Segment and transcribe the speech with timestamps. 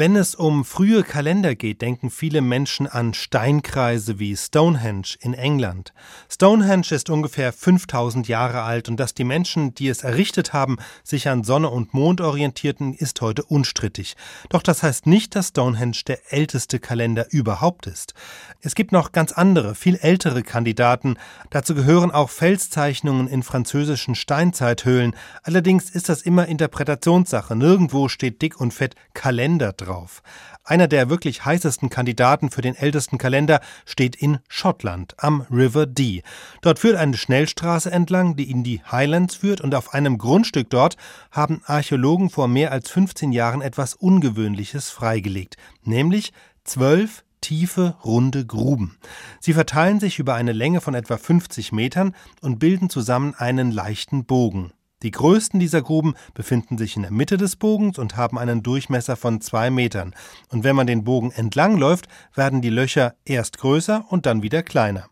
[0.00, 5.92] Wenn es um frühe Kalender geht, denken viele Menschen an Steinkreise wie Stonehenge in England.
[6.30, 11.28] Stonehenge ist ungefähr 5000 Jahre alt und dass die Menschen, die es errichtet haben, sich
[11.28, 14.14] an Sonne und Mond orientierten, ist heute unstrittig.
[14.50, 18.14] Doch das heißt nicht, dass Stonehenge der älteste Kalender überhaupt ist.
[18.60, 21.16] Es gibt noch ganz andere, viel ältere Kandidaten.
[21.50, 25.16] Dazu gehören auch Felszeichnungen in französischen Steinzeithöhlen.
[25.42, 27.56] Allerdings ist das immer Interpretationssache.
[27.56, 30.22] Nirgendwo steht dick und fett Kalender drauf drauf.
[30.64, 36.22] Einer der wirklich heißesten Kandidaten für den ältesten Kalender steht in Schottland am River Dee.
[36.60, 40.96] Dort führt eine Schnellstraße entlang, die in die Highlands führt und auf einem Grundstück dort
[41.30, 46.32] haben Archäologen vor mehr als 15 Jahren etwas Ungewöhnliches freigelegt, nämlich
[46.64, 48.98] zwölf tiefe, runde Gruben.
[49.40, 54.24] Sie verteilen sich über eine Länge von etwa 50 Metern und bilden zusammen einen leichten
[54.24, 54.72] Bogen.
[55.02, 59.16] Die größten dieser Gruben befinden sich in der Mitte des Bogens und haben einen Durchmesser
[59.16, 60.14] von zwei Metern.
[60.50, 65.08] Und wenn man den Bogen entlangläuft, werden die Löcher erst größer und dann wieder kleiner.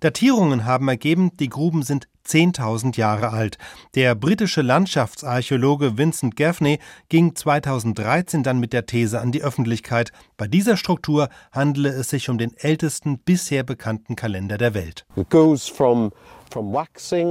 [0.00, 3.58] Datierungen haben ergeben, die Gruben sind 10.000 Jahre alt.
[3.94, 6.78] Der britische Landschaftsarchäologe Vincent Gaffney
[7.08, 12.28] ging 2013 dann mit der These an die Öffentlichkeit, bei dieser Struktur handele es sich
[12.28, 15.06] um den ältesten bisher bekannten Kalender der Welt.
[15.16, 16.12] It goes from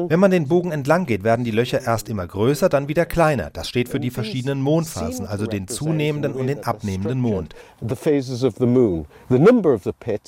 [0.09, 3.49] wenn man den Bogen entlang geht, werden die Löcher erst immer größer, dann wieder kleiner.
[3.49, 7.55] Das steht für die verschiedenen Mondphasen, also den zunehmenden und den abnehmenden Mond.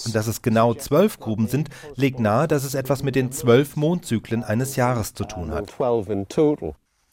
[0.06, 3.76] Und dass es genau zwölf Gruben sind, legt nahe, dass es etwas mit den zwölf
[3.76, 5.72] Mondzyklen eines Jahres zu tun hat.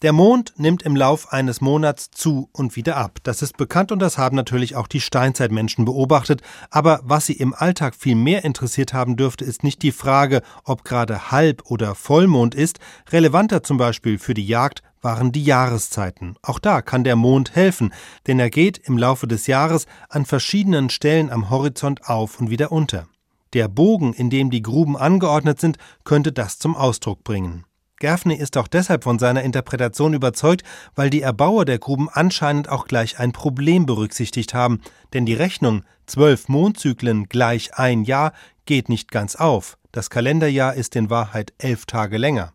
[0.02, 3.18] Der Mond nimmt im Lauf eines Monats zu und wieder ab.
[3.22, 6.42] Das ist bekannt und das haben natürlich auch die Steinzeitmenschen beobachtet.
[6.70, 10.82] Aber was sie im Alltag viel mehr interessiert haben dürfte, ist nicht die Frage, ob
[10.82, 12.80] gerade Halb- oder Vollmond ist.
[13.12, 16.34] Relevanter zum Beispiel für die Jagd waren die Jahreszeiten.
[16.42, 17.94] Auch da kann der Mond helfen,
[18.26, 22.72] denn er geht im Laufe des Jahres an verschiedenen Stellen am Horizont auf und wieder
[22.72, 23.06] unter.
[23.52, 27.66] Der Bogen, in dem die Gruben angeordnet sind, könnte das zum Ausdruck bringen.
[28.02, 30.64] Gaffney ist auch deshalb von seiner Interpretation überzeugt,
[30.96, 34.80] weil die Erbauer der Gruben anscheinend auch gleich ein Problem berücksichtigt haben,
[35.12, 38.32] denn die Rechnung zwölf Mondzyklen gleich ein Jahr
[38.66, 39.78] geht nicht ganz auf.
[39.92, 42.52] Das Kalenderjahr ist in Wahrheit elf Tage länger.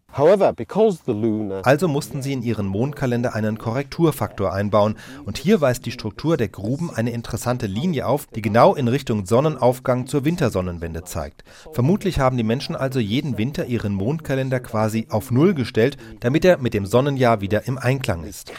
[1.64, 4.96] Also mussten sie in ihren Mondkalender einen Korrekturfaktor einbauen.
[5.26, 9.28] Und hier weist die Struktur der Gruben eine interessante Linie auf, die genau in Richtung
[9.28, 11.44] Sonnenaufgang zur Wintersonnenwende zeigt.
[11.72, 16.58] Vermutlich haben die Menschen also jeden Winter ihren Mondkalender quasi auf Null gestellt, damit er
[16.58, 18.56] mit dem Sonnenjahr wieder im Einklang ist.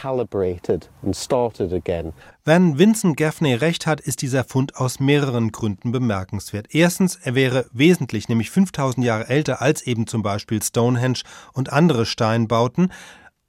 [2.45, 6.67] Wenn Vincent Gaffney recht hat, ist dieser Fund aus mehreren Gründen bemerkenswert.
[6.71, 11.19] Erstens, er wäre wesentlich, nämlich 5000 Jahre älter als eben zum Beispiel Stonehenge
[11.53, 12.91] und andere Steinbauten,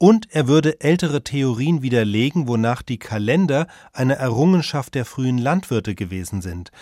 [0.01, 6.41] und er würde ältere Theorien widerlegen, wonach die Kalender eine Errungenschaft der frühen Landwirte gewesen
[6.41, 6.73] sind.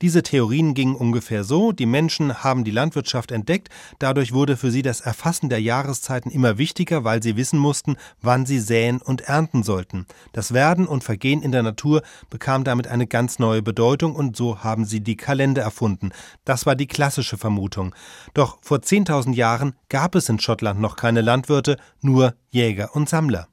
[0.00, 3.68] Diese Theorien gingen ungefähr so, die Menschen haben die Landwirtschaft entdeckt,
[4.00, 8.44] dadurch wurde für sie das Erfassen der Jahreszeiten immer wichtiger, weil sie wissen mussten, wann
[8.44, 10.06] sie säen und ernten sollten.
[10.32, 14.64] Das Werden und Vergehen in der Natur bekam damit eine ganz neue Bedeutung und so
[14.64, 16.10] haben sie die Kalender erfunden.
[16.44, 17.94] Das war die klassische Vermutung.
[18.34, 23.48] Doch vor 10.000 Jahren gab es in Schottland noch keine Landwirte, nur Jäger und Sammler.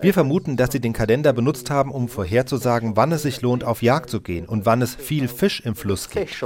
[0.00, 3.82] Wir vermuten, dass sie den Kalender benutzt haben, um vorherzusagen, wann es sich lohnt, auf
[3.82, 6.42] Jagd zu gehen und wann es viel Fisch im Fluss gibt.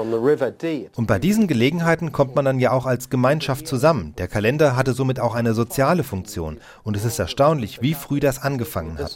[0.97, 4.15] Und bei diesen Gelegenheiten kommt man dann ja auch als Gemeinschaft zusammen.
[4.19, 6.59] Der Kalender hatte somit auch eine soziale Funktion.
[6.83, 9.15] Und es ist erstaunlich, wie früh das angefangen hat.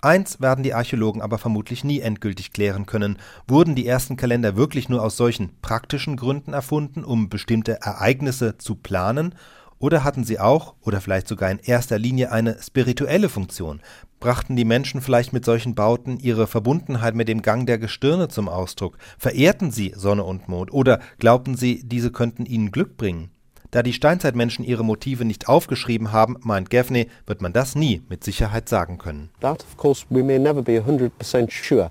[0.00, 3.18] Eins werden die Archäologen aber vermutlich nie endgültig klären können.
[3.48, 8.74] Wurden die ersten Kalender wirklich nur aus solchen praktischen Gründen erfunden, um bestimmte Ereignisse zu
[8.74, 9.34] planen?
[9.78, 13.80] Oder hatten sie auch, oder vielleicht sogar in erster Linie eine spirituelle Funktion?
[14.20, 18.48] Brachten die Menschen vielleicht mit solchen Bauten ihre Verbundenheit mit dem Gang der Gestirne zum
[18.48, 18.96] Ausdruck?
[19.18, 20.72] Verehrten sie Sonne und Mond?
[20.72, 23.30] Oder glaubten sie, diese könnten ihnen Glück bringen?
[23.76, 28.24] Da die Steinzeitmenschen ihre Motive nicht aufgeschrieben haben, meint Gaffney, wird man das nie mit
[28.24, 29.28] Sicherheit sagen können.
[29.40, 31.90] That of course we may never be 100% sure.